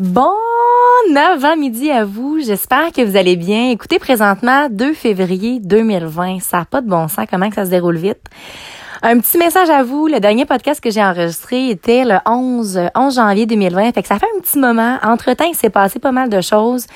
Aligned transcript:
Bon 0.00 0.32
avant-midi 1.14 1.90
à 1.90 2.06
vous. 2.06 2.40
J'espère 2.40 2.90
que 2.90 3.02
vous 3.02 3.18
allez 3.18 3.36
bien. 3.36 3.68
Écoutez, 3.68 3.98
présentement, 3.98 4.68
2 4.70 4.94
février 4.94 5.60
2020. 5.60 6.40
Ça 6.40 6.60
n'a 6.60 6.64
pas 6.64 6.80
de 6.80 6.88
bon 6.88 7.06
sens 7.06 7.26
comment 7.30 7.50
que 7.50 7.56
ça 7.56 7.66
se 7.66 7.70
déroule 7.70 7.98
vite. 7.98 8.22
Un 9.02 9.20
petit 9.20 9.36
message 9.36 9.68
à 9.68 9.82
vous. 9.82 10.06
Le 10.06 10.18
dernier 10.18 10.46
podcast 10.46 10.80
que 10.80 10.90
j'ai 10.90 11.04
enregistré 11.04 11.68
était 11.68 12.06
le 12.06 12.16
11, 12.24 12.80
11 12.94 13.14
janvier 13.14 13.44
2020. 13.44 13.92
Fait 13.92 14.00
que 14.00 14.08
ça 14.08 14.18
fait 14.18 14.28
un 14.38 14.40
petit 14.40 14.58
moment. 14.58 14.96
Entre-temps, 15.02 15.44
il 15.44 15.54
s'est 15.54 15.68
passé 15.68 15.98
pas 15.98 16.12
mal 16.12 16.30
de 16.30 16.40
choses. 16.40 16.86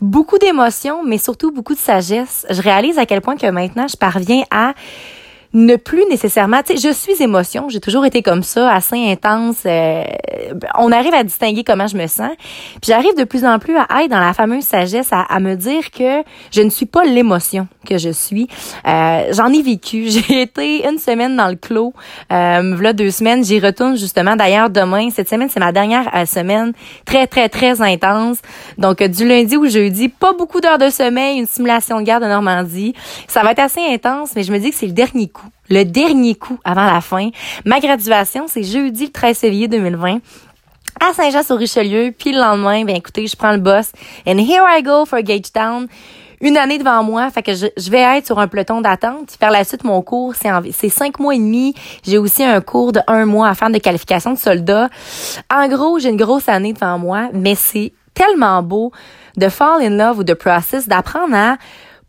Beaucoup 0.00 0.38
d'émotions, 0.38 1.02
mais 1.04 1.18
surtout 1.18 1.52
beaucoup 1.52 1.74
de 1.74 1.78
sagesse. 1.78 2.46
Je 2.48 2.62
réalise 2.62 2.98
à 2.98 3.04
quel 3.04 3.20
point 3.20 3.36
que 3.36 3.50
maintenant, 3.50 3.86
je 3.86 3.98
parviens 3.98 4.44
à 4.50 4.72
ne 5.56 5.76
plus 5.76 6.04
nécessairement, 6.10 6.62
tu 6.62 6.76
sais, 6.76 6.88
je 6.88 6.92
suis 6.92 7.22
émotion, 7.22 7.70
j'ai 7.70 7.80
toujours 7.80 8.04
été 8.04 8.22
comme 8.22 8.42
ça, 8.42 8.70
assez 8.70 8.96
intense. 9.10 9.62
Euh, 9.64 10.04
on 10.78 10.92
arrive 10.92 11.14
à 11.14 11.24
distinguer 11.24 11.64
comment 11.64 11.86
je 11.86 11.96
me 11.96 12.06
sens. 12.06 12.30
Puis 12.82 12.92
j'arrive 12.92 13.16
de 13.16 13.24
plus 13.24 13.44
en 13.46 13.58
plus 13.58 13.74
à 13.76 14.02
être 14.02 14.10
dans 14.10 14.20
la 14.20 14.34
fameuse 14.34 14.64
sagesse, 14.64 15.08
à, 15.12 15.40
me 15.40 15.54
dire 15.54 15.90
que 15.90 16.22
je 16.50 16.60
ne 16.60 16.68
suis 16.68 16.84
pas 16.84 17.04
l'émotion 17.04 17.68
que 17.86 17.98
je 17.98 18.10
suis. 18.10 18.48
Euh, 18.86 19.32
J'en 19.32 19.52
ai 19.52 19.62
vécu. 19.62 20.06
J'ai 20.08 20.42
été 20.42 20.86
une 20.86 20.98
semaine 20.98 21.36
dans 21.36 21.48
le 21.48 21.56
clos, 21.56 21.94
euh, 22.32 22.72
voilà 22.74 22.92
deux 22.92 23.10
semaines. 23.10 23.44
J'y 23.44 23.58
retourne 23.60 23.96
justement. 23.96 24.36
D'ailleurs, 24.36 24.68
demain, 24.68 25.08
cette 25.10 25.28
semaine, 25.28 25.48
c'est 25.50 25.60
ma 25.60 25.72
dernière 25.72 26.10
euh, 26.14 26.26
semaine 26.26 26.72
très, 27.04 27.26
très, 27.26 27.48
très 27.48 27.80
intense. 27.80 28.38
Donc, 28.76 29.02
du 29.02 29.26
lundi 29.26 29.56
au 29.56 29.66
jeudi, 29.66 30.08
pas 30.08 30.32
beaucoup 30.32 30.60
d'heures 30.60 30.78
de 30.78 30.90
sommeil, 30.90 31.38
une 31.38 31.46
simulation 31.46 31.98
de 32.00 32.04
guerre 32.04 32.20
de 32.20 32.26
Normandie. 32.26 32.94
Ça 33.28 33.42
va 33.42 33.52
être 33.52 33.60
assez 33.60 33.80
intense, 33.80 34.32
mais 34.36 34.42
je 34.42 34.52
me 34.52 34.58
dis 34.58 34.70
que 34.70 34.76
c'est 34.76 34.86
le 34.86 34.92
dernier 34.92 35.28
coup 35.28 35.46
le 35.68 35.84
dernier 35.84 36.34
coup 36.34 36.58
avant 36.64 36.84
la 36.86 37.00
fin. 37.00 37.30
Ma 37.64 37.80
graduation, 37.80 38.46
c'est 38.46 38.62
jeudi 38.62 39.06
le 39.06 39.12
13 39.12 39.38
février 39.38 39.68
2020 39.68 40.20
à 41.00 41.12
Saint-Jean-sur-Richelieu. 41.12 42.12
Puis 42.16 42.32
le 42.32 42.38
lendemain, 42.38 42.84
ben 42.84 42.96
écoutez, 42.96 43.26
je 43.26 43.36
prends 43.36 43.52
le 43.52 43.58
bus. 43.58 43.92
And 44.26 44.38
here 44.38 44.64
I 44.66 44.82
go 44.82 45.04
for 45.04 45.20
Gagetown. 45.20 45.86
Une 46.40 46.56
année 46.56 46.78
devant 46.78 47.02
moi, 47.02 47.30
fait 47.30 47.42
que 47.42 47.52
je, 47.54 47.90
vais 47.90 48.00
être 48.18 48.26
sur 48.26 48.38
un 48.38 48.48
peloton 48.48 48.80
d'attente. 48.80 49.32
Faire 49.38 49.50
la 49.50 49.64
suite, 49.64 49.84
mon 49.84 50.02
cours, 50.02 50.34
c'est 50.34 50.88
cinq 50.88 51.18
mois 51.18 51.34
et 51.34 51.38
demi. 51.38 51.74
J'ai 52.04 52.18
aussi 52.18 52.44
un 52.44 52.60
cours 52.60 52.92
de 52.92 53.00
un 53.06 53.24
mois 53.24 53.48
à 53.48 53.54
faire 53.54 53.70
de 53.70 53.78
qualification 53.78 54.32
de 54.32 54.38
soldat. 54.38 54.88
En 55.50 55.68
gros, 55.68 55.98
j'ai 55.98 56.10
une 56.10 56.16
grosse 56.16 56.48
année 56.48 56.72
devant 56.72 56.98
moi, 56.98 57.28
mais 57.32 57.54
c'est 57.54 57.92
tellement 58.14 58.62
beau 58.62 58.92
de 59.36 59.48
fall 59.48 59.82
in 59.82 59.90
love 59.90 60.18
ou 60.18 60.24
de 60.24 60.34
process, 60.34 60.88
d'apprendre 60.88 61.34
à 61.34 61.56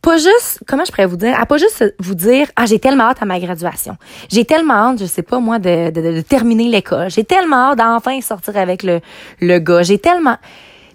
pas 0.01 0.17
juste, 0.17 0.59
comment 0.67 0.85
je 0.85 0.91
pourrais 0.91 1.05
vous 1.07 1.17
dire, 1.17 1.37
à 1.39 1.45
pas 1.45 1.57
juste 1.57 1.83
vous 1.99 2.15
dire, 2.15 2.47
ah, 2.55 2.65
j'ai 2.65 2.79
tellement 2.79 3.05
hâte 3.05 3.21
à 3.21 3.25
ma 3.25 3.39
graduation. 3.39 3.97
J'ai 4.29 4.45
tellement 4.45 4.91
hâte, 4.91 4.99
je 4.99 5.05
sais 5.05 5.23
pas, 5.23 5.39
moi, 5.39 5.59
de, 5.59 5.89
de, 5.89 6.15
de 6.15 6.21
terminer 6.21 6.69
l'école. 6.69 7.09
J'ai 7.09 7.23
tellement 7.23 7.71
hâte 7.71 7.79
d'enfin 7.79 8.21
sortir 8.21 8.57
avec 8.57 8.83
le, 8.83 9.01
le 9.41 9.59
gars. 9.59 9.83
J'ai 9.83 9.97
tellement, 9.97 10.37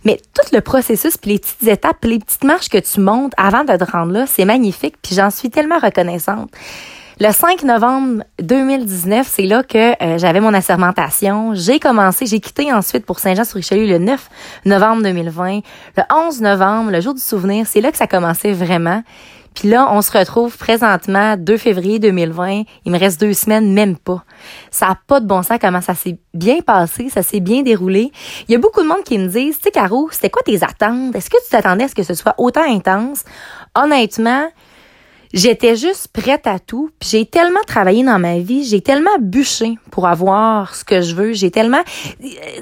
mais 0.05 0.20
tout 0.34 0.55
le 0.55 0.61
processus, 0.61 1.17
puis 1.17 1.33
les 1.33 1.39
petites 1.39 1.62
étapes, 1.69 2.05
les 2.05 2.19
petites 2.19 2.45
marches 2.45 2.69
que 2.69 2.78
tu 2.78 3.00
montes 3.00 3.33
avant 3.36 3.64
de 3.64 3.77
te 3.77 3.91
rendre 3.91 4.12
là, 4.12 4.27
c'est 4.27 4.45
magnifique, 4.45 4.97
puis 5.03 5.14
j'en 5.14 5.31
suis 5.31 5.50
tellement 5.50 5.78
reconnaissante. 5.78 6.50
Le 7.20 7.30
5 7.30 7.62
novembre 7.64 8.24
2019, 8.41 9.28
c'est 9.30 9.42
là 9.42 9.62
que 9.62 10.02
euh, 10.02 10.18
j'avais 10.18 10.41
mon 10.41 10.55
assermentation. 10.55 11.55
J'ai 11.55 11.78
commencé, 11.78 12.24
j'ai 12.24 12.41
quitté 12.41 12.72
ensuite 12.72 13.05
pour 13.05 13.18
Saint-Jean-sur-Richelieu 13.18 13.86
le 13.86 13.98
9 13.98 14.30
novembre 14.64 15.02
2020. 15.02 15.60
Le 15.98 16.02
11 16.10 16.40
novembre, 16.40 16.90
le 16.90 17.00
jour 17.02 17.12
du 17.12 17.20
souvenir, 17.20 17.66
c'est 17.66 17.83
là 17.83 17.92
que 17.92 17.98
ça 17.98 18.06
commençait 18.06 18.52
vraiment. 18.52 19.02
Puis 19.55 19.68
là, 19.68 19.88
on 19.92 20.00
se 20.00 20.16
retrouve 20.16 20.56
présentement 20.56 21.36
2 21.36 21.58
février 21.58 21.98
2020. 21.98 22.62
Il 22.86 22.92
me 22.92 22.98
reste 22.98 23.20
deux 23.20 23.34
semaines, 23.34 23.74
même 23.74 23.98
pas. 23.98 24.24
Ça 24.70 24.86
a 24.88 24.96
pas 25.06 25.20
de 25.20 25.27
bon 25.27 25.42
sens 25.42 25.58
comment 25.60 25.83
ça 25.83 25.94
s'est 25.94 26.18
bien 26.33 26.60
passé, 26.60 27.10
ça 27.10 27.22
s'est 27.22 27.40
bien 27.40 27.62
déroulé. 27.62 28.10
Il 28.48 28.52
y 28.52 28.55
a 28.55 28.58
beaucoup 28.58 28.83
de 28.83 28.88
monde 28.88 29.05
qui 29.05 29.18
me 29.18 29.28
disent, 29.28 29.58
tu 29.58 29.64
sais, 29.64 29.70
Caro, 29.70 30.08
c'était 30.10 30.30
quoi 30.30 30.42
tes 30.42 30.64
attentes? 30.64 31.14
Est-ce 31.14 31.28
que 31.28 31.36
tu 31.44 31.50
t'attendais 31.50 31.84
à 31.84 31.88
ce 31.88 31.94
que 31.94 32.02
ce 32.02 32.14
soit 32.14 32.34
autant 32.38 32.64
intense? 32.64 33.24
Honnêtement, 33.74 34.48
J'étais 35.33 35.77
juste 35.77 36.08
prête 36.08 36.47
à 36.47 36.58
tout. 36.58 36.91
Puis 36.98 37.11
j'ai 37.11 37.27
tellement 37.27 37.62
travaillé 37.67 38.05
dans 38.05 38.18
ma 38.18 38.39
vie, 38.39 38.64
j'ai 38.64 38.80
tellement 38.80 39.18
bûché 39.20 39.79
pour 39.90 40.06
avoir 40.06 40.74
ce 40.74 40.84
que 40.84 41.01
je 41.01 41.14
veux. 41.14 41.33
J'ai 41.33 41.51
tellement... 41.51 41.83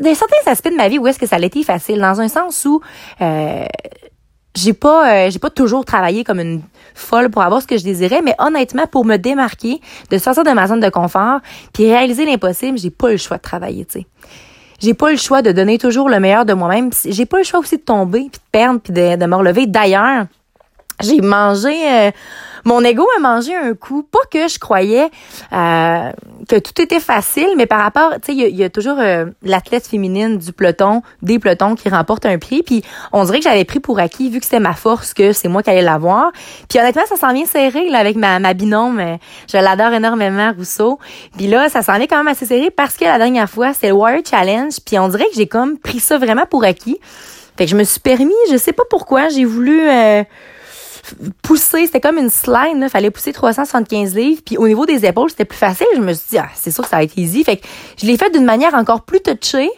Dans 0.01 0.15
certains 0.15 0.51
aspects 0.51 0.71
de 0.71 0.77
ma 0.77 0.89
vie 0.89 0.99
où 0.99 1.07
est-ce 1.07 1.19
que 1.19 1.27
ça 1.27 1.37
a 1.37 1.41
été 1.41 1.63
facile, 1.63 2.01
dans 2.01 2.21
un 2.21 2.29
sens 2.29 2.65
où... 2.65 2.81
Euh, 3.21 3.65
j'ai 4.57 4.73
pas 4.73 5.27
euh, 5.27 5.31
j'ai 5.31 5.39
pas 5.39 5.51
toujours 5.51 5.85
travaillé 5.85 6.25
comme 6.25 6.41
une 6.41 6.63
folle 6.95 7.31
pour 7.31 7.43
avoir 7.43 7.63
ce 7.63 7.67
que 7.67 7.79
je 7.79 7.85
désirais 7.85 8.21
mais 8.23 8.35
honnêtement 8.39 8.87
pour 8.87 9.05
me 9.05 9.17
démarquer 9.17 9.81
de 10.11 10.19
sortir 10.19 10.43
de 10.43 10.51
ma 10.51 10.67
zone 10.67 10.81
de 10.81 10.89
confort 10.89 11.41
puis 11.73 11.87
réaliser 11.87 12.25
l'impossible 12.25 12.77
j'ai 12.77 12.91
pas 12.91 13.11
le 13.11 13.17
choix 13.17 13.37
de 13.37 13.43
travailler 13.43 13.85
tu 13.85 14.01
sais 14.01 14.07
j'ai 14.81 14.95
pas 14.95 15.11
le 15.11 15.17
choix 15.17 15.43
de 15.43 15.53
donner 15.53 15.79
toujours 15.79 16.09
le 16.09 16.19
meilleur 16.19 16.45
de 16.45 16.53
moi-même 16.53 16.91
j'ai 17.07 17.27
pas 17.27 17.39
le 17.39 17.45
choix 17.45 17.61
aussi 17.61 17.77
de 17.77 17.83
tomber 17.83 18.23
puis 18.23 18.41
de 18.41 18.51
perdre 18.51 18.81
puis 18.81 18.93
de, 18.93 19.15
de 19.15 19.27
me 19.27 19.37
relever 19.37 19.67
d'ailleurs 19.67 20.27
j'ai 21.01 21.21
mangé 21.21 21.75
euh, 21.91 22.11
mon 22.65 22.83
ego 22.85 23.07
a 23.17 23.21
mangé 23.21 23.55
un 23.55 23.75
coup. 23.75 24.03
Pas 24.03 24.19
que 24.31 24.49
je 24.49 24.59
croyais 24.59 25.11
euh, 25.53 26.13
que 26.49 26.59
tout 26.59 26.81
était 26.81 27.01
facile, 27.01 27.49
mais 27.57 27.67
par 27.67 27.81
rapport, 27.81 28.13
tu 28.23 28.33
sais, 28.33 28.35
il 28.35 28.57
y, 28.57 28.65
a 28.65 28.71
toujours 28.71 28.99
euh, 28.99 29.27
l'athlète 29.43 29.87
féminine 29.87 30.39
du 30.39 30.53
peloton, 30.53 31.03
des 31.23 31.39
pelotons 31.39 31.75
qui 31.75 31.89
remportent 31.89 32.27
un 32.27 32.39
prix. 32.39 32.63
Puis 32.63 32.83
on 33.13 33.25
dirait 33.25 33.39
que 33.39 33.45
j'avais 33.45 33.65
pris 33.65 33.81
pour 33.81 33.99
acquis, 33.99 34.31
vu 34.31 34.39
que 34.39 34.45
c'était 34.45 34.61
ma 34.61 34.75
force, 34.75 35.15
que 35.15 35.33
c'est 35.33 35.49
moi 35.49 35.63
qui 35.63 35.71
allais 35.71 35.83
l'avoir. 35.83 36.33
Puis 36.69 36.79
honnêtement, 36.79 37.03
ça 37.09 37.17
s'en 37.17 37.33
vient 37.33 37.47
serré 37.47 37.89
là, 37.89 37.99
avec 37.99 38.17
ma, 38.17 38.39
ma 38.39 38.55
binôme. 38.55 39.19
Je 39.51 39.57
l'adore 39.57 39.93
énormément, 39.93 40.53
Rousseau. 40.57 40.99
Puis 41.37 41.47
là, 41.47 41.69
ça 41.69 41.83
s'en 41.83 41.97
vient 41.97 42.07
quand 42.07 42.19
même 42.19 42.29
assez 42.29 42.47
serré 42.47 42.71
parce 42.71 42.97
que 42.97 43.05
la 43.05 43.19
dernière 43.19 43.49
fois, 43.49 43.73
c'était 43.73 43.89
le 43.89 43.95
Warrior 43.95 44.23
Challenge. 44.29 44.73
Puis 44.85 44.99
on 44.99 45.09
dirait 45.09 45.27
que 45.31 45.37
j'ai 45.37 45.47
comme 45.47 45.79
pris 45.79 46.01
ça 46.01 46.19
vraiment 46.19 46.47
pour 46.47 46.65
acquis. 46.65 46.99
Fait 47.57 47.65
que 47.65 47.71
je 47.71 47.77
me 47.77 47.85
suis 47.85 48.01
permis, 48.01 48.33
je 48.51 48.57
sais 48.57 48.73
pas 48.73 48.85
pourquoi, 48.89 49.29
j'ai 49.29 49.45
voulu... 49.45 49.89
Euh, 49.89 50.23
pousser, 51.43 51.87
c'était 51.87 52.01
comme 52.01 52.19
une 52.19 52.31
slide, 52.31 52.77
il 52.77 52.89
fallait 52.89 53.11
pousser 53.11 53.33
375 53.33 54.15
livres, 54.15 54.43
puis 54.45 54.57
au 54.57 54.67
niveau 54.69 54.87
des 54.87 55.05
épaules, 55.05 55.31
c'était 55.31 55.45
plus 55.45 55.59
facile. 55.59 55.87
Je 55.95 56.01
me 56.01 56.13
suis 56.13 56.29
dit, 56.31 56.39
ah, 56.39 56.49
c'est 56.55 56.71
sûr 56.71 56.85
que 56.85 56.91
ça 56.91 56.97
va 56.97 57.05
être 57.05 57.17
easy. 57.17 57.45
Fait 57.45 57.57
que 57.59 57.67
je 57.99 58.07
l'ai 58.07 58.17
fait 58.17 58.31
d'une 58.31 58.45
manière 58.45 58.75
encore 58.75 59.03
plus 59.03 59.21
touchée, 59.21 59.71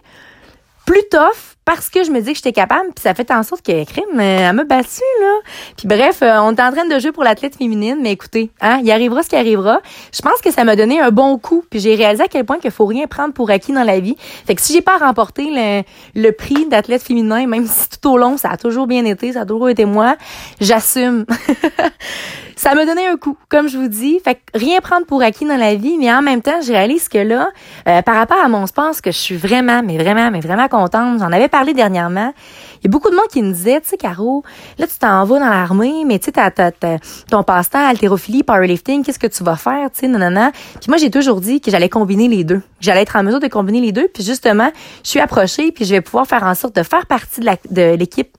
plus 0.87 1.03
tough, 1.11 1.52
parce 1.65 1.89
que 1.89 2.03
je 2.03 2.11
me 2.11 2.21
dis 2.21 2.33
que 2.33 2.37
j'étais 2.37 2.53
capable, 2.53 2.87
puis 2.95 3.03
ça 3.03 3.15
fait 3.15 3.31
en 3.31 3.43
sorte 3.43 3.65
que 3.65 3.85
crime, 3.85 4.19
elle 4.19 4.53
m'a 4.55 4.65
battu 4.65 5.01
là. 5.21 5.35
Puis 5.77 5.87
bref, 5.87 6.21
euh, 6.23 6.39
on 6.41 6.55
est 6.55 6.61
en 6.61 6.73
train 6.73 6.87
de 6.87 6.99
jouer 6.99 7.13
pour 7.13 7.23
l'athlète 7.23 7.57
féminine, 7.57 7.99
mais 8.03 8.13
écoutez, 8.13 8.51
hein, 8.61 8.81
il 8.83 8.91
arrivera 8.91 9.23
ce 9.23 9.29
qui 9.29 9.37
arrivera. 9.37 9.81
Je 10.13 10.21
pense 10.23 10.41
que 10.41 10.51
ça 10.51 10.65
m'a 10.65 10.75
donné 10.75 11.01
un 11.01 11.11
bon 11.11 11.39
coup, 11.39 11.65
puis 11.71 11.79
j'ai 11.79 11.95
réalisé 11.95 12.25
à 12.25 12.29
quel 12.29 12.45
point 12.45 12.59
qu'il 12.59 12.71
faut 12.73 12.87
rien 12.87 13.07
prendre 13.07 13.33
pour 13.33 13.51
acquis 13.51 13.73
dans 13.73 13.85
la 13.85 14.01
vie. 14.01 14.17
Fait 14.47 14.55
que 14.55 14.61
si 14.61 14.73
j'ai 14.73 14.83
pas 14.83 14.99
remporté 14.99 15.49
le, 15.51 15.83
le 16.15 16.33
prix 16.33 16.67
d'athlète 16.67 17.03
féminin, 17.03 17.47
même 17.47 17.67
si 17.67 17.89
tout 17.89 18.11
au 18.11 18.17
long 18.17 18.37
ça 18.37 18.51
a 18.51 18.57
toujours 18.57 18.87
bien 18.87 19.05
été, 19.05 19.33
ça 19.33 19.43
a 19.43 19.47
toujours 19.47 19.69
été 19.69 19.85
moi, 19.85 20.17
j'assume. 20.61 21.27
ça 22.57 22.75
m'a 22.75 22.85
donné 22.85 23.07
un 23.07 23.17
coup, 23.17 23.37
comme 23.49 23.69
je 23.69 23.79
vous 23.79 23.89
dis. 23.89 24.21
Fait 24.25 24.35
que 24.35 24.59
rien 24.59 24.81
prendre 24.81 25.07
pour 25.07 25.23
acquis 25.23 25.45
dans 25.45 25.57
la 25.57 25.75
vie, 25.75 25.97
mais 25.99 26.13
en 26.13 26.23
même 26.23 26.43
temps, 26.43 26.61
je 26.61 26.73
réalise 26.73 27.09
que 27.09 27.19
là, 27.19 27.51
euh, 27.89 28.03
par 28.03 28.17
rapport 28.17 28.39
à 28.43 28.49
mon 28.49 28.67
sport, 28.67 28.95
que 29.03 29.11
je 29.11 29.19
suis 29.19 29.37
vraiment, 29.37 29.83
mais 29.83 29.99
vraiment, 29.99 30.31
mais 30.31 30.41
vraiment 30.41 30.69
contente. 30.69 31.19
J'en 31.19 31.33
avais 31.33 31.49
parlé 31.49 31.75
dernièrement. 31.75 32.33
Il 32.83 32.87
y 32.87 32.89
a 32.89 32.91
beaucoup 32.91 33.11
de 33.11 33.15
monde 33.15 33.29
qui 33.31 33.41
me 33.43 33.53
disait, 33.53 33.81
tu 33.81 33.91
sais, 33.91 33.97
Caro, 33.97 34.43
là, 34.77 34.89
tu 34.89 34.99
t'en 34.99 35.25
vas 35.25 35.39
dans 35.39 35.49
l'armée, 35.49 36.05
mais 36.05 36.19
tu 36.19 36.33
sais, 36.35 37.01
ton 37.31 37.45
passe-temps, 37.45 37.87
haltérophilie, 37.87 38.43
powerlifting, 38.43 39.05
qu'est-ce 39.05 39.21
que 39.21 39.29
tu 39.29 39.45
vas 39.45 39.55
faire, 39.55 39.89
tu 39.93 40.01
sais, 40.01 40.09
non. 40.09 40.51
Puis 40.81 40.89
moi, 40.89 40.97
j'ai 40.97 41.11
toujours 41.11 41.41
dit 41.41 41.61
que 41.61 41.71
j'allais 41.71 41.89
combiner 41.89 42.27
les 42.27 42.43
deux. 42.43 42.61
J'allais 42.81 43.03
être 43.03 43.15
en 43.15 43.23
mesure 43.23 43.39
de 43.39 43.47
combiner 43.47 43.81
les 43.81 43.93
deux. 43.93 44.09
Puis 44.13 44.25
justement, 44.25 44.73
je 45.05 45.11
suis 45.11 45.21
approchée, 45.21 45.71
puis 45.71 45.85
je 45.85 45.95
vais 45.95 46.01
pouvoir 46.01 46.27
faire 46.27 46.43
en 46.43 46.57
sorte 46.57 46.75
de 46.75 46.83
faire 46.83 47.07
partie 47.07 47.41
de 47.41 47.95
l'équipe 47.95 48.37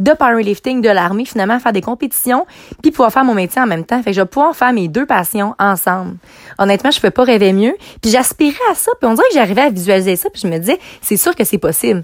de, 0.00 0.12
powerlifting 0.12 0.82
de 0.82 0.88
l'armée, 0.88 1.24
finalement, 1.24 1.60
faire 1.60 1.72
des 1.72 1.80
compétitions, 1.80 2.46
puis 2.82 2.90
pouvoir 2.90 3.12
faire 3.12 3.24
mon 3.24 3.34
métier 3.34 3.62
en 3.62 3.66
même 3.66 3.84
temps. 3.84 4.02
Fait 4.02 4.10
que 4.10 4.16
je 4.16 4.22
vais 4.22 4.26
pouvoir 4.26 4.56
faire 4.56 4.72
mes 4.72 4.88
deux 4.88 5.06
passions 5.06 5.54
ensemble. 5.60 6.16
Honnêtement, 6.58 6.90
je 6.90 7.00
peux 7.00 7.10
pas 7.10 7.22
rêver 7.22 7.52
mieux. 7.52 7.76
Puis 8.02 8.10
j'aspirais 8.10 8.56
à 8.72 8.74
ça, 8.74 8.90
puis 9.00 9.08
on 9.08 9.14
dirait 9.14 9.28
que 9.28 9.34
j'arrivais 9.34 9.62
à 9.62 9.70
visualiser 9.70 10.16
ça, 10.16 10.30
puis 10.30 10.42
je 10.42 10.48
me 10.48 10.58
disais, 10.58 10.80
c'est 11.00 11.16
sûr 11.16 11.36
que 11.36 11.44
c'est 11.44 11.58
possible 11.58 12.02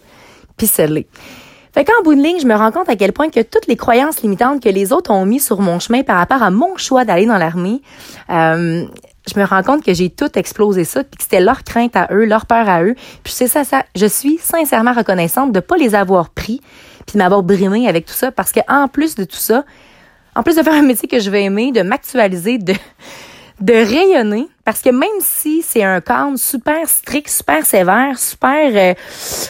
puis 0.61 0.69
Fait 1.73 1.85
qu'en 1.85 2.03
bout 2.03 2.15
de 2.15 2.23
ligne, 2.23 2.41
je 2.41 2.47
me 2.47 2.55
rends 2.55 2.73
compte 2.73 2.89
à 2.89 2.97
quel 2.97 3.13
point 3.13 3.31
que 3.31 3.41
toutes 3.41 3.67
les 3.67 3.77
croyances 3.77 4.23
limitantes 4.23 4.63
que 4.63 4.69
les 4.69 4.93
autres 4.93 5.11
ont 5.13 5.25
mis 5.25 5.41
sur 5.41 5.61
mon 5.61 5.79
chemin 5.79 6.03
par 6.03 6.17
rapport 6.17 6.43
à 6.43 6.51
mon 6.51 6.77
choix 6.77 7.05
d'aller 7.05 7.27
dans 7.27 7.39
l'armée, 7.39 7.81
euh, 8.31 8.85
je 9.33 9.39
me 9.39 9.45
rends 9.45 9.63
compte 9.63 9.85
que 9.85 9.95
j'ai 9.95 10.11
tout 10.11 10.39
explosé 10.39 10.85
ça, 10.85 11.05
puis 11.05 11.19
que 11.19 11.23
c'était 11.23 11.41
leur 11.41 11.63
crainte 11.63 11.95
à 11.95 12.09
eux, 12.11 12.25
leur 12.25 12.47
peur 12.47 12.69
à 12.69 12.83
eux. 12.83 12.95
Puis 13.23 13.33
c'est 13.33 13.47
ça, 13.47 13.65
ça. 13.65 13.85
Je 13.95 14.07
suis 14.07 14.39
sincèrement 14.39 14.93
reconnaissante 14.93 15.53
de 15.53 15.61
pas 15.61 15.77
les 15.77 15.95
avoir 15.95 16.31
pris, 16.31 16.61
puis 17.07 17.15
de 17.15 17.19
m'avoir 17.19 17.43
brimé 17.43 17.89
avec 17.89 18.07
tout 18.07 18.15
ça, 18.15 18.33
parce 18.33 18.51
que 18.51 18.61
en 18.69 18.89
plus 18.89 19.15
de 19.15 19.25
tout 19.25 19.37
ça, 19.37 19.65
en 20.35 20.43
plus 20.43 20.57
de 20.57 20.63
faire 20.63 20.75
un 20.75 20.83
métier 20.83 21.09
que 21.09 21.19
je 21.19 21.31
vais 21.31 21.45
aimer, 21.45 21.73
de 21.73 21.83
m'actualiser, 21.83 22.59
de 22.59 22.75
de 23.61 23.75
rayonner 23.75 24.49
parce 24.65 24.83
que 24.83 24.91
même 24.91 25.09
si 25.21 25.63
c'est 25.63 25.83
un 25.83 26.01
cadre 26.01 26.39
super 26.39 26.89
strict, 26.89 27.29
super 27.29 27.67
sévère, 27.67 28.19
super 28.19 28.71
euh, 28.73 28.95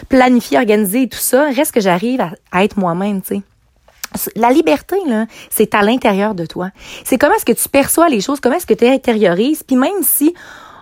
planifié, 0.09 0.59
organisé 0.59 1.03
et 1.03 1.09
tout 1.09 1.19
ça, 1.19 1.51
reste 1.51 1.73
que 1.73 1.81
j'arrive 1.81 2.21
à, 2.51 2.65
être 2.65 2.79
moi-même, 2.79 3.23
tu 3.23 3.37
sais. 3.37 3.43
La 4.35 4.51
liberté, 4.51 4.97
là, 5.07 5.27
c'est 5.51 5.73
à 5.75 5.83
l'intérieur 5.83 6.35
de 6.35 6.45
toi. 6.45 6.71
C'est 7.05 7.17
comment 7.17 7.35
est-ce 7.35 7.45
que 7.45 7.53
tu 7.53 7.69
perçois 7.69 8.09
les 8.09 8.21
choses, 8.21 8.41
comment 8.41 8.57
est-ce 8.57 8.67
que 8.67 8.75
tu 8.75 8.87
intériorises. 8.87 9.62
Puis 9.62 9.77
même 9.77 10.03
si 10.03 10.35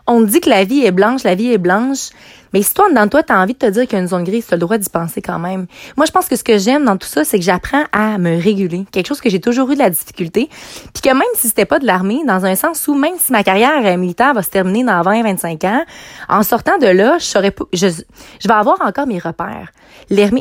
on 0.07 0.23
dit 0.23 0.41
que 0.41 0.49
la 0.49 0.65
vie 0.65 0.85
est 0.85 0.93
blanche, 0.93 1.25
la 1.25 1.35
vie 1.35 1.53
est 1.53 1.59
blanche, 1.59 2.09
Mais 2.53 2.63
si 2.63 2.75
toi, 2.75 2.87
dans 2.93 3.09
toi, 3.09 3.23
tu 3.23 3.33
as 3.33 3.39
envie 3.39 3.55
de 3.55 3.59
te 3.59 3.67
dire 3.67 3.83
qu'il 3.83 3.95
y 3.95 3.97
a 3.97 4.01
une 4.01 4.09
zone 4.09 4.25
grise, 4.25 4.47
tu 4.47 4.55
as 4.55 4.57
le 4.57 4.61
droit 4.61 4.79
d'y 4.79 4.89
penser 4.89 5.23
quand 5.23 5.39
même. 5.39 5.67
Moi, 5.97 6.07
je 6.07 6.13
pense 6.13 6.29
que 6.29 6.37
ce 6.37 6.45
que 6.45 6.59
j'aime 6.59 6.85
dans 6.85 6.97
tout 6.97 7.09
ça, 7.09 7.25
c'est 7.25 7.39
que 7.39 7.45
j'apprends 7.45 7.85
à 7.93 8.19
me 8.19 8.41
réguler. 8.41 8.85
Quelque 8.91 9.07
chose 9.07 9.21
que 9.21 9.31
j'ai 9.31 9.41
toujours 9.41 9.71
eu 9.71 9.75
de 9.75 9.81
la 9.81 9.91
difficulté. 9.91 10.49
Puis 10.95 11.03
que 11.03 11.09
même 11.11 11.23
si 11.35 11.49
c'était 11.49 11.65
pas 11.65 11.79
de 11.79 11.87
l'armée, 11.87 12.21
dans 12.27 12.45
un 12.45 12.55
sens 12.55 12.87
où 12.89 12.95
même 12.95 13.15
si 13.19 13.33
ma 13.33 13.43
carrière 13.43 13.97
militaire 13.99 14.35
va 14.35 14.43
se 14.43 14.51
terminer 14.51 14.85
dans 14.85 15.03
20, 15.03 15.23
25 15.23 15.65
ans, 15.65 15.85
en 16.29 16.43
sortant 16.43 16.79
de 16.79 16.87
là, 16.87 17.19
je 17.19 17.25
saurais 17.25 17.55
je, 17.73 17.89
je 17.89 18.49
vais 18.49 18.55
avoir 18.55 18.81
encore 18.83 19.07
mes 19.07 19.19
repères. 19.19 19.73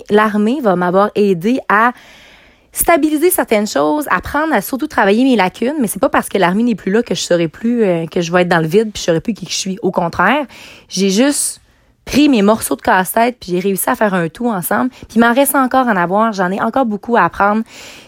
L'armée 0.10 0.60
va 0.62 0.76
m'avoir 0.76 1.10
aidé 1.16 1.60
à 1.70 1.92
stabiliser 2.72 3.32
certaines 3.32 3.68
choses, 3.68 4.06
apprendre 4.12 4.54
à 4.54 4.62
surtout 4.62 4.88
travailler 4.88 5.24
mes 5.24 5.36
lacunes, 5.36 5.76
mais 5.80 5.88
c'est 5.88 6.00
pas 6.00 6.10
parce 6.10 6.30
que 6.30 6.38
l'armée 6.38 6.64
n'est 6.64 6.76
plus 6.76 6.92
là 6.92 7.02
que 7.02 7.16
je 7.16 7.22
serai 7.22 7.48
plus 7.48 7.84
euh, 7.84 8.06
que 8.06 8.22
je 8.22 8.32
vais 8.32 8.44
être 8.44 8.48
dans 8.48 8.60
le 8.60 8.68
vide 8.68 8.92
puis 8.94 9.02
je 9.02 9.06
serai 9.06 9.20
plus 9.20 9.34
qui 9.34 9.48
je 9.48 9.56
suis. 9.56 9.80
Au 9.82 9.92
contraire, 9.92 10.46
j'ai 10.88 11.10
juste 11.10 11.60
pris 12.08 12.30
mes 12.30 12.42
morceaux 12.42 12.76
de 12.76 12.82
casse-tête 12.82 13.38
puis 13.40 13.52
j'ai 13.52 13.60
réussi 13.60 13.90
à 13.90 13.96
faire 13.96 14.14
un 14.14 14.30
tout 14.30 14.48
ensemble. 14.48 14.90
Puis 14.90 15.18
il 15.18 15.20
m'en 15.20 15.34
reste 15.34 15.56
encore 15.56 15.88
à 15.88 15.92
en 15.92 15.98
avoir, 15.98 16.34
j'en 16.34 16.52
ai 16.52 16.60
encore 16.60 16.86
beaucoup 16.86 17.18
à 17.18 17.22
apprendre. 17.22 17.64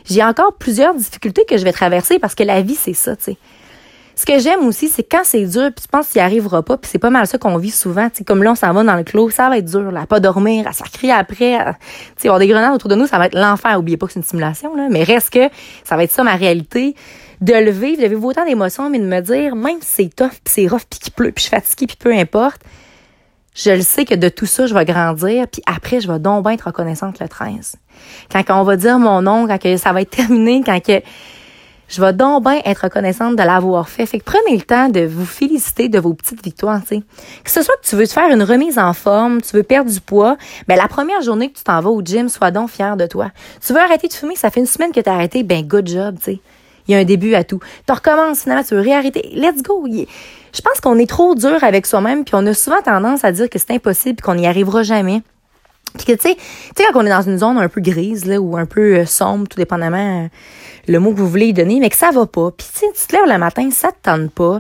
J'ai 0.06 0.24
encore 0.24 0.54
plusieurs 0.54 0.96
difficultés 0.96 1.44
que 1.48 1.58
je 1.58 1.64
vais 1.64 1.74
traverser 1.74 2.18
parce 2.18 2.34
que 2.34 2.44
la 2.44 2.62
vie 2.62 2.76
c'est 2.76 2.94
ça, 2.94 3.16
tu 3.16 3.24
sais. 3.24 3.38
Ce 4.20 4.26
que 4.26 4.38
j'aime 4.38 4.68
aussi, 4.68 4.90
c'est 4.90 5.04
quand 5.04 5.22
c'est 5.24 5.46
dur, 5.46 5.72
puis 5.74 5.84
tu 5.84 5.88
penses 5.88 6.10
qu'il 6.10 6.20
arrivera 6.20 6.62
pas, 6.62 6.76
puis 6.76 6.90
c'est 6.92 7.00
pas 7.00 7.10
mal 7.10 7.26
ça 7.26 7.38
qu'on 7.38 7.58
vit 7.58 7.72
souvent. 7.72 8.10
sais, 8.12 8.26
comme 8.26 8.44
là, 8.44 8.52
on 8.52 8.56
s'en 8.56 8.74
va 8.74 8.84
dans 8.84 8.98
le 8.98 9.06
clos, 9.06 9.30
ça 9.30 9.48
va 9.48 9.58
être 9.58 9.64
dur, 9.64 9.94
là, 9.94 10.06
pas 10.06 10.20
dormir, 10.20 10.68
à 10.68 10.74
s'accrer 10.74 11.10
après, 11.10 11.56
à, 11.56 11.78
avoir 12.26 12.38
des 12.38 12.48
grenades 12.48 12.76
autour 12.76 12.90
de 12.90 12.96
nous, 12.96 13.08
ça 13.08 13.18
va 13.18 13.28
être 13.28 13.40
l'enfer. 13.40 13.80
Oubliez 13.80 13.96
pas 13.96 14.08
que 14.08 14.12
c'est 14.12 14.20
une 14.20 14.26
simulation, 14.26 14.76
là, 14.76 14.90
mais 14.92 15.04
reste 15.04 15.30
que 15.30 15.48
ça 15.86 15.96
va 15.96 16.04
être 16.04 16.12
ça 16.12 16.24
ma 16.24 16.36
réalité. 16.36 16.96
De 17.40 17.54
le 17.54 17.72
vivre, 17.72 18.02
de 18.02 18.08
vivre 18.08 18.26
autant 18.26 18.44
d'émotions, 18.44 18.90
mais 18.90 19.00
de 19.00 19.06
me 19.06 19.22
dire, 19.22 19.56
même 19.56 19.78
si 19.80 20.04
c'est 20.04 20.14
tough, 20.14 20.32
puis 20.44 20.54
c'est 20.54 20.68
rough, 20.68 20.84
puis 20.90 21.00
qu'il 21.00 21.14
pleut, 21.14 21.32
puis 21.32 21.46
je 21.46 21.48
suis 21.48 21.56
fatiguée, 21.56 21.88
puis 21.88 21.96
peu 21.98 22.14
importe, 22.14 22.60
je 23.56 23.72
le 23.72 23.82
sais 23.82 24.06
que 24.06 24.16
de 24.16 24.30
tout 24.30 24.46
ça, 24.46 24.68
je 24.68 24.74
vais 24.74 24.86
grandir, 24.86 25.48
puis 25.48 25.62
après, 25.66 26.00
je 26.00 26.12
vais 26.12 26.20
donc 26.20 26.44
bien 26.44 26.54
être 26.54 26.68
reconnaissante 26.68 27.20
le 27.20 27.28
13. 27.28 27.76
Quand, 28.32 28.44
on 28.62 28.64
va 28.64 28.78
dire 28.78 29.00
mon 29.00 29.22
nom, 29.22 29.48
quand 29.48 29.78
ça 29.78 29.92
va 29.92 30.02
être 30.02 30.10
terminé, 30.16 30.62
quand 30.66 30.80
je 31.90 32.02
vais 32.02 32.14
donc 32.14 32.44
bien 32.44 32.62
être 32.66 32.84
reconnaissante 32.84 33.36
de 33.36 33.42
l'avoir 33.42 33.90
fait. 33.90 34.06
Fait 34.06 34.20
que 34.20 34.24
prenez 34.24 34.56
le 34.56 34.62
temps 34.62 34.90
de 34.90 35.02
vous 35.02 35.26
féliciter 35.26 35.90
de 35.90 36.00
vos 36.00 36.14
petites 36.14 36.44
victoires, 36.44 36.82
tu. 36.88 37.00
Que 37.44 37.50
ce 37.50 37.64
soit 37.64 37.76
que 37.82 37.88
tu 37.88 37.96
veux 37.96 38.08
te 38.08 38.14
faire 38.14 38.32
une 38.32 38.44
remise 38.44 38.78
en 38.78 38.94
forme, 38.94 39.42
tu 39.42 39.56
veux 39.56 39.64
perdre 39.64 39.92
du 39.92 40.00
poids, 40.00 40.38
ben 40.68 40.78
la 40.78 40.88
première 40.88 41.22
journée 41.22 41.50
que 41.50 41.58
tu 41.58 41.64
t'en 41.64 41.82
vas 41.82 41.90
au 41.90 42.02
gym, 42.04 42.30
sois 42.30 42.52
donc 42.52 42.70
fier 42.70 42.96
de 42.96 43.08
toi. 43.08 43.32
Tu 43.66 43.74
veux 43.74 43.80
arrêter 43.80 44.08
de 44.08 44.14
fumer, 44.14 44.36
ça 44.36 44.52
fait 44.52 44.60
une 44.60 44.68
semaine 44.68 44.92
que 44.92 45.00
tu 45.00 45.10
arrêté, 45.10 45.42
ben 45.42 45.68
good 45.68 45.88
job, 45.88 46.18
tu. 46.24 46.38
Il 46.90 46.94
y 46.94 46.96
a 46.96 46.98
un 46.98 47.06
début 47.06 47.36
à 47.36 47.44
tout. 47.44 47.60
Tu 47.86 47.94
recommences 47.94 48.42
finalement, 48.42 48.64
tu 48.64 48.74
veux 48.74 48.82
réarrêter. 48.82 49.30
Let's 49.36 49.62
go. 49.62 49.88
Je 49.88 50.62
pense 50.62 50.82
qu'on 50.82 50.98
est 50.98 51.08
trop 51.08 51.36
dur 51.36 51.64
avec 51.64 51.86
soi-même, 51.86 52.26
puis 52.26 52.34
on 52.36 52.44
a 52.48 52.56
souvent 52.56 52.82
tendance 52.82 53.24
à 53.24 53.32
dire 53.32 53.48
que 53.48 53.60
c'est 53.60 53.70
impossible, 53.70 54.22
qu'on 54.24 54.34
n'y 54.34 54.48
arrivera 54.48 54.82
jamais. 54.82 55.22
Puis 55.96 56.08
que, 56.08 56.14
tu 56.14 56.30
sais, 56.30 56.38
quand 56.76 57.00
on 57.00 57.06
est 57.06 57.10
dans 57.10 57.22
une 57.22 57.38
zone 57.38 57.60
un 57.60 57.70
peu 57.70 57.80
grise, 57.80 58.26
là, 58.26 58.40
ou 58.40 58.58
un 58.58 58.66
peu 58.66 58.98
euh, 58.98 59.06
sombre, 59.06 59.48
tout 59.48 59.58
dépendamment 59.58 60.24
euh, 60.24 60.28
le 60.88 61.00
mot 61.00 61.14
que 61.14 61.18
vous 61.18 61.30
voulez 61.30 61.48
y 61.48 61.54
donner, 61.54 61.80
mais 61.80 61.90
que 61.92 61.96
ça 61.96 62.10
va 62.10 62.26
pas. 62.26 62.50
Puis, 62.58 62.68
tu 62.74 62.86
tu 63.00 63.08
te 63.08 63.16
lèves 63.16 63.32
le 63.32 63.38
matin, 63.38 63.70
ça 63.72 63.90
te 63.92 63.98
tente 64.02 64.32
pas. 64.32 64.60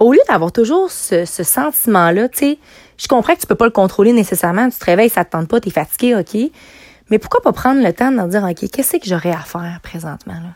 Au 0.00 0.12
lieu 0.12 0.20
d'avoir 0.28 0.50
toujours 0.50 0.90
ce, 0.90 1.24
sentiment-là, 1.24 2.28
tu 2.28 2.38
sais, 2.38 2.58
je 2.96 3.06
comprends 3.06 3.34
que 3.34 3.40
tu 3.40 3.46
peux 3.46 3.54
pas 3.54 3.66
le 3.66 3.70
contrôler 3.70 4.12
nécessairement. 4.12 4.68
Tu 4.68 4.78
te 4.78 4.84
réveilles, 4.84 5.10
ça 5.10 5.24
te 5.24 5.30
tente 5.30 5.46
pas, 5.46 5.60
t'es 5.60 5.70
fatigué, 5.70 6.16
OK. 6.16 6.50
Mais 7.10 7.20
pourquoi 7.20 7.40
pas 7.40 7.52
prendre 7.52 7.80
le 7.80 7.92
temps 7.92 8.10
de 8.10 8.28
dire, 8.28 8.42
OK, 8.42 8.68
qu'est-ce 8.68 8.96
que 8.96 9.06
j'aurais 9.06 9.30
à 9.30 9.42
faire 9.42 9.78
présentement, 9.84 10.34
là? 10.34 10.50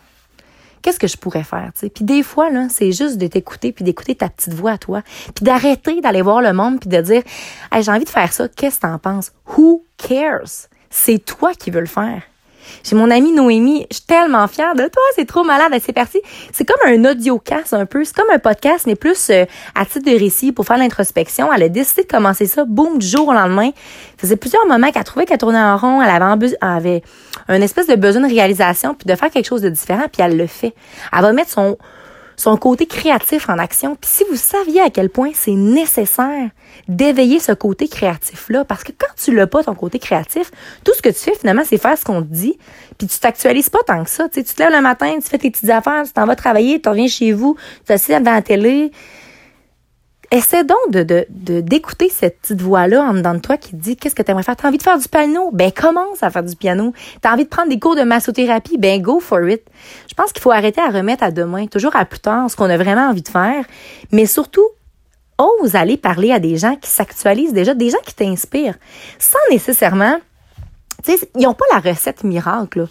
Qu'est-ce 0.82 0.98
que 0.98 1.06
je 1.06 1.16
pourrais 1.16 1.44
faire, 1.44 1.70
tu 1.74 1.80
sais? 1.80 1.90
Puis 1.90 2.04
des 2.04 2.22
fois, 2.22 2.50
là, 2.50 2.66
c'est 2.68 2.92
juste 2.92 3.18
de 3.18 3.26
t'écouter, 3.26 3.72
puis 3.72 3.84
d'écouter 3.84 4.14
ta 4.14 4.28
petite 4.28 4.52
voix 4.52 4.72
à 4.72 4.78
toi, 4.78 5.02
puis 5.34 5.44
d'arrêter 5.44 6.00
d'aller 6.00 6.22
voir 6.22 6.42
le 6.42 6.52
monde, 6.52 6.80
puis 6.80 6.88
de 6.88 7.00
dire, 7.00 7.22
hey, 7.70 7.82
j'ai 7.82 7.92
envie 7.92 8.04
de 8.04 8.10
faire 8.10 8.32
ça, 8.32 8.48
qu'est-ce 8.48 8.76
que 8.76 8.82
t'en 8.82 8.98
penses? 8.98 9.32
Who 9.56 9.84
cares? 9.96 10.68
C'est 10.90 11.24
toi 11.24 11.54
qui 11.54 11.70
veux 11.70 11.80
le 11.80 11.86
faire. 11.86 12.22
J'ai 12.84 12.96
mon 12.96 13.10
amie 13.10 13.32
Noémie, 13.32 13.86
je 13.90 13.96
suis 13.96 14.06
tellement 14.06 14.46
fière 14.48 14.74
de 14.74 14.82
toi, 14.82 15.02
c'est 15.14 15.26
trop 15.26 15.44
malade, 15.44 15.72
c'est 15.84 15.92
parti. 15.92 16.20
C'est 16.52 16.64
comme 16.64 16.80
un 16.86 17.10
audiocast 17.10 17.74
un 17.74 17.86
peu, 17.86 18.04
c'est 18.04 18.14
comme 18.14 18.30
un 18.32 18.38
podcast, 18.38 18.86
mais 18.86 18.94
plus 18.94 19.30
euh, 19.30 19.44
à 19.74 19.84
titre 19.84 20.10
de 20.10 20.18
récit 20.18 20.52
pour 20.52 20.66
faire 20.66 20.78
l'introspection. 20.78 21.52
Elle 21.52 21.64
a 21.64 21.68
décidé 21.68 22.02
de 22.02 22.08
commencer 22.08 22.46
ça, 22.46 22.64
boum, 22.64 22.98
du 22.98 23.06
jour 23.06 23.28
au 23.28 23.32
lendemain. 23.32 23.70
Ça 23.72 24.18
faisait 24.18 24.36
plusieurs 24.36 24.66
moments 24.66 24.90
qu'elle 24.90 25.04
trouvait 25.04 25.26
qu'elle 25.26 25.38
tournait 25.38 25.58
en 25.58 25.76
rond, 25.76 26.00
avait, 26.00 26.54
elle 26.60 26.68
avait 26.68 27.02
un 27.48 27.60
espèce 27.60 27.86
de 27.86 27.96
besoin 27.96 28.22
de 28.22 28.32
réalisation, 28.32 28.94
puis 28.94 29.06
de 29.06 29.14
faire 29.14 29.30
quelque 29.30 29.46
chose 29.46 29.62
de 29.62 29.68
différent, 29.68 30.04
puis 30.12 30.22
elle 30.22 30.36
le 30.36 30.46
fait. 30.46 30.74
Elle 31.12 31.22
va 31.22 31.32
mettre 31.32 31.50
son 31.50 31.76
son 32.42 32.56
côté 32.56 32.86
créatif 32.86 33.48
en 33.48 33.56
action. 33.56 33.94
Puis 33.94 34.10
si 34.12 34.24
vous 34.28 34.34
saviez 34.34 34.80
à 34.80 34.90
quel 34.90 35.10
point 35.10 35.30
c'est 35.32 35.52
nécessaire 35.52 36.50
d'éveiller 36.88 37.38
ce 37.38 37.52
côté 37.52 37.86
créatif-là, 37.86 38.64
parce 38.64 38.82
que 38.82 38.90
quand 38.90 39.14
tu 39.16 39.32
l'as 39.32 39.46
pas, 39.46 39.62
ton 39.62 39.76
côté 39.76 40.00
créatif, 40.00 40.50
tout 40.82 40.92
ce 40.92 41.02
que 41.02 41.08
tu 41.10 41.20
fais 41.20 41.36
finalement, 41.36 41.62
c'est 41.64 41.78
faire 41.78 41.96
ce 41.96 42.04
qu'on 42.04 42.20
te 42.20 42.26
dit, 42.26 42.58
puis 42.98 43.06
tu 43.06 43.16
t'actualises 43.20 43.70
pas 43.70 43.78
tant 43.86 44.02
que 44.02 44.10
ça. 44.10 44.28
Tu, 44.28 44.42
te 44.42 44.60
lèves 44.60 44.72
le 44.72 44.80
matin, 44.80 45.14
tu 45.22 45.28
fais 45.28 45.38
tes 45.38 45.52
petites 45.52 45.70
affaires, 45.70 46.02
tu 46.04 46.12
t'en 46.12 46.26
vas 46.26 46.34
travailler, 46.34 46.80
tu 46.80 46.88
reviens 46.88 47.06
chez 47.06 47.30
vous, 47.32 47.56
tu 47.78 47.84
t'assieds 47.84 48.18
devant 48.18 48.32
la 48.32 48.42
télé, 48.42 48.90
essaie 50.32 50.64
donc 50.64 50.90
de, 50.90 51.02
de, 51.28 51.60
d'écouter 51.60 52.08
cette 52.08 52.40
petite 52.40 52.60
voix-là 52.60 53.02
en 53.02 53.14
dedans 53.14 53.34
de 53.34 53.38
toi 53.38 53.56
qui 53.56 53.72
te 53.72 53.76
dit 53.76 53.96
qu'est-ce 53.96 54.14
que 54.14 54.22
tu 54.22 54.30
aimerais 54.30 54.42
faire? 54.42 54.56
T'as 54.56 54.68
envie 54.68 54.78
de 54.78 54.82
faire 54.82 54.98
du 54.98 55.08
piano? 55.08 55.50
Ben, 55.52 55.70
commence 55.70 56.22
à 56.22 56.30
faire 56.30 56.42
du 56.42 56.56
piano. 56.56 56.92
T'as 57.20 57.32
envie 57.32 57.44
de 57.44 57.48
prendre 57.48 57.68
des 57.68 57.78
cours 57.78 57.94
de 57.94 58.02
massothérapie? 58.02 58.78
Ben, 58.78 59.00
go 59.00 59.20
for 59.20 59.46
it. 59.48 59.62
Je 60.08 60.14
pense 60.14 60.32
qu'il 60.32 60.42
faut 60.42 60.50
arrêter 60.50 60.80
à 60.80 60.88
remettre 60.88 61.22
à 61.22 61.30
demain, 61.30 61.66
toujours 61.66 61.94
à 61.94 62.04
plus 62.04 62.20
tard, 62.20 62.50
ce 62.50 62.56
qu'on 62.56 62.70
a 62.70 62.76
vraiment 62.76 63.08
envie 63.08 63.22
de 63.22 63.28
faire. 63.28 63.64
Mais 64.10 64.26
surtout, 64.26 64.66
ose 65.38 65.74
aller 65.74 65.96
parler 65.98 66.32
à 66.32 66.38
des 66.38 66.56
gens 66.56 66.76
qui 66.76 66.90
s'actualisent 66.90 67.52
déjà, 67.52 67.74
des 67.74 67.90
gens 67.90 68.00
qui 68.04 68.14
t'inspirent, 68.14 68.78
sans 69.18 69.38
nécessairement, 69.50 70.16
tu 71.04 71.16
sais, 71.16 71.28
ils 71.36 71.42
n'ont 71.42 71.54
pas 71.54 71.64
la 71.72 71.90
recette 71.90 72.24
miracle, 72.24 72.80
là. 72.80 72.86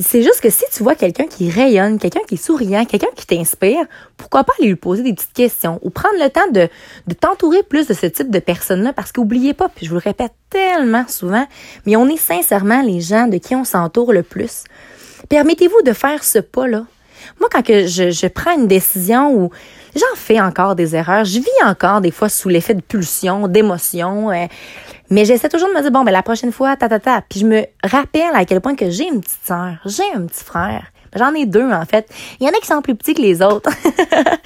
C'est 0.00 0.22
juste 0.22 0.40
que 0.40 0.50
si 0.50 0.64
tu 0.72 0.82
vois 0.82 0.94
quelqu'un 0.94 1.26
qui 1.26 1.50
rayonne, 1.50 1.98
quelqu'un 1.98 2.20
qui 2.28 2.34
est 2.34 2.42
souriant, 2.42 2.84
quelqu'un 2.84 3.08
qui 3.14 3.26
t'inspire, 3.26 3.84
pourquoi 4.16 4.44
pas 4.44 4.52
aller 4.58 4.68
lui 4.68 4.76
poser 4.76 5.02
des 5.02 5.14
petites 5.14 5.32
questions 5.32 5.78
ou 5.82 5.90
prendre 5.90 6.16
le 6.18 6.28
temps 6.28 6.50
de, 6.50 6.68
de 7.06 7.14
t'entourer 7.14 7.62
plus 7.62 7.86
de 7.86 7.94
ce 7.94 8.06
type 8.06 8.30
de 8.30 8.38
personnes-là? 8.38 8.92
Parce 8.92 9.12
qu'oubliez 9.12 9.54
pas, 9.54 9.68
puis 9.68 9.86
je 9.86 9.90
vous 9.90 9.96
le 9.96 10.02
répète 10.02 10.32
tellement 10.50 11.06
souvent, 11.08 11.46
mais 11.86 11.96
on 11.96 12.08
est 12.08 12.16
sincèrement 12.16 12.82
les 12.82 13.00
gens 13.00 13.26
de 13.26 13.38
qui 13.38 13.54
on 13.54 13.64
s'entoure 13.64 14.12
le 14.12 14.22
plus. 14.22 14.64
Permettez-vous 15.28 15.82
de 15.82 15.92
faire 15.92 16.24
ce 16.24 16.38
pas-là. 16.38 16.86
Moi, 17.40 17.48
quand 17.50 17.62
que 17.62 17.86
je, 17.86 18.10
je 18.10 18.26
prends 18.26 18.56
une 18.56 18.66
décision 18.66 19.34
où 19.34 19.50
j'en 19.94 20.16
fais 20.16 20.40
encore 20.40 20.74
des 20.74 20.94
erreurs, 20.94 21.24
je 21.24 21.38
vis 21.38 21.64
encore 21.64 22.00
des 22.00 22.10
fois 22.10 22.28
sous 22.28 22.48
l'effet 22.48 22.74
de 22.74 22.82
pulsion, 22.82 23.48
d'émotion, 23.48 24.30
euh, 24.30 24.46
mais 25.10 25.24
j'essaie 25.24 25.48
toujours 25.48 25.68
de 25.68 25.74
me 25.74 25.82
dire, 25.82 25.90
bon, 25.90 26.04
ben, 26.04 26.12
la 26.12 26.22
prochaine 26.22 26.52
fois, 26.52 26.76
ta, 26.76 26.88
ta, 26.88 26.98
ta. 26.98 27.22
Puis 27.28 27.40
je 27.40 27.46
me 27.46 27.64
rappelle 27.84 28.34
à 28.34 28.44
quel 28.44 28.60
point 28.60 28.74
que 28.74 28.90
j'ai 28.90 29.06
une 29.08 29.20
petite 29.20 29.44
sœur, 29.44 29.76
j'ai 29.84 30.10
un 30.14 30.26
petit 30.26 30.44
frère. 30.44 30.86
J'en 31.14 31.32
ai 31.34 31.46
deux, 31.46 31.70
en 31.70 31.84
fait. 31.84 32.08
Il 32.40 32.46
y 32.46 32.50
en 32.50 32.52
a 32.52 32.60
qui 32.60 32.66
sont 32.66 32.82
plus 32.82 32.94
petits 32.94 33.14
que 33.14 33.22
les 33.22 33.40
autres. 33.40 33.70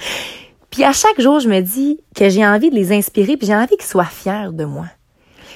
puis 0.69 0.83
à 0.83 0.93
chaque 0.93 1.19
jour, 1.19 1.39
je 1.39 1.49
me 1.49 1.59
dis 1.59 1.99
que 2.15 2.29
j'ai 2.29 2.45
envie 2.45 2.69
de 2.69 2.75
les 2.75 2.93
inspirer, 2.93 3.35
puis 3.35 3.47
j'ai 3.47 3.55
envie 3.55 3.75
qu'ils 3.75 3.89
soient 3.89 4.05
fiers 4.05 4.51
de 4.51 4.65
moi. 4.65 4.85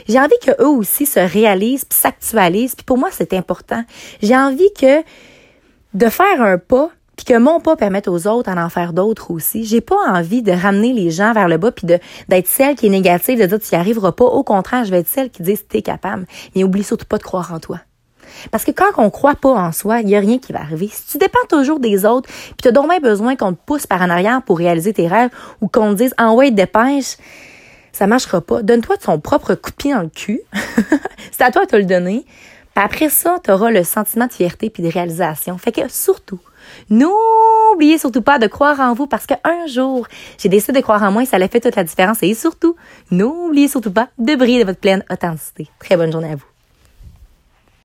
J'ai 0.08 0.20
envie 0.20 0.38
qu'eux 0.41 0.65
aussi 0.65 1.05
se 1.05 1.20
réalisent, 1.20 1.86
puis 1.86 1.98
s'actualisent. 1.98 2.75
Puis 2.75 2.84
pour 2.84 2.98
moi, 2.98 3.10
c'est 3.12 3.34
important. 3.34 3.84
J'ai 4.22 4.36
envie 4.36 4.72
que 4.79 5.01
de 5.94 6.10
faire 6.10 6.41
un 6.41 6.58
pas, 6.58 6.89
puis 7.15 7.25
que 7.25 7.38
mon 7.38 7.60
pas 7.60 7.75
permette 7.75 8.07
aux 8.07 8.27
autres 8.27 8.53
d'en 8.53 8.69
faire 8.69 8.93
d'autres 8.93 9.31
aussi. 9.31 9.63
J'ai 9.63 9.81
pas 9.81 9.98
envie 10.07 10.41
de 10.41 10.51
ramener 10.51 10.93
les 10.93 11.12
gens 11.12 11.34
vers 11.34 11.48
le 11.48 11.57
bas 11.57 11.72
puis 11.72 11.88
de 11.88 12.00
d'être 12.27 12.48
celle 12.48 12.75
qui 12.75 12.88
est 12.88 12.89
négative, 12.89 13.39
de 13.39 13.45
dire 13.45 13.60
tu 13.60 13.74
n'y 13.74 13.79
arriveras 13.79 14.12
pas. 14.12 14.25
Au 14.25 14.43
contraire, 14.43 14.86
je 14.86 14.91
vais 14.91 15.00
être 15.00 15.07
celle 15.07 15.29
qui 15.29 15.43
dit 15.43 15.57
t'es 15.57 15.81
capable. 15.81 16.25
Mais 16.55 16.63
oublie 16.63 16.84
surtout 16.84 17.05
pas 17.05 17.17
de 17.17 17.24
croire 17.24 17.53
en 17.53 17.60
toi. 17.60 17.79
Parce 18.51 18.63
que 18.63 18.72
quand 18.72 18.91
on 18.98 19.10
croit 19.10 19.36
pas 19.36 19.53
en 19.53 19.72
soi, 19.72 20.01
il 20.01 20.10
y 20.10 20.15
a 20.15 20.19
rien 20.19 20.39
qui 20.39 20.51
va 20.51 20.60
arriver. 20.60 20.89
Si 20.91 21.05
tu 21.05 21.17
dépends 21.17 21.45
toujours 21.50 21.79
des 21.79 22.05
autres, 22.05 22.27
puis 22.29 22.55
tu 22.63 22.67
as 22.67 22.72
donc 22.72 22.91
besoin 23.01 23.36
qu'on 23.36 23.53
te 23.53 23.60
pousse 23.65 23.88
par 23.88 24.01
en 24.01 24.10
arrière 24.10 24.41
pour 24.41 24.57
réaliser 24.57 24.93
tes 24.93 25.07
rêves 25.07 25.29
ou 25.62 25.67
qu'on 25.67 25.91
te 25.91 26.03
dise 26.03 26.13
en 26.17 26.34
ouais 26.36 26.51
dépêche, 26.51 27.17
ça 27.91 28.07
marchera 28.07 28.41
pas. 28.41 28.62
Donne-toi 28.62 28.98
ton 28.98 29.19
propre 29.19 29.55
coup 29.55 29.72
de 29.72 29.75
pied 29.75 29.93
dans 29.93 30.01
le 30.01 30.10
cul. 30.10 30.41
C'est 31.31 31.43
à 31.43 31.51
toi 31.51 31.65
de 31.65 31.69
te 31.69 31.75
le 31.75 31.86
donner. 31.86 32.25
Puis 32.75 32.84
après 32.84 33.10
ça, 33.10 33.38
tu 33.43 33.51
le 33.51 33.84
sentiment 33.84 34.27
de 34.27 34.34
fierté 34.34 34.69
puis 34.69 34.84
de 34.84 34.89
réalisation. 34.89 35.57
Fait 35.57 35.72
que 35.72 35.88
surtout, 35.88 36.39
N'oubliez 36.89 37.98
surtout 37.98 38.22
pas 38.22 38.39
de 38.39 38.48
croire 38.48 38.79
en 38.79 38.93
vous 38.93 39.07
parce 39.07 39.25
qu'un 39.25 39.67
jour, 39.67 40.07
j'ai 40.38 40.50
décidé 40.50 40.79
de 40.79 40.84
croire 40.84 41.03
en 41.03 41.12
moi 41.12 41.24
et 41.24 41.25
ça 41.25 41.38
a 41.38 41.48
fait 41.48 41.60
toute 41.60 41.75
la 41.75 41.84
différence. 41.84 42.24
Et 42.24 42.34
surtout, 42.34 42.75
n'oubliez 43.12 43.67
surtout 43.67 43.91
pas 43.91 44.10
de 44.17 44.36
briller 44.36 44.62
de 44.62 44.65
votre 44.65 44.79
pleine 44.79 45.03
authenticité. 45.12 45.67
Très 45.79 45.98
bonne 45.98 46.12
journée 46.12 46.31
à 46.31 46.36
vous. 46.36 46.54